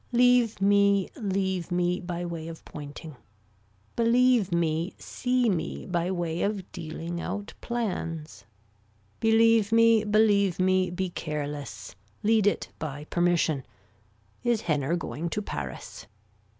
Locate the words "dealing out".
6.71-7.53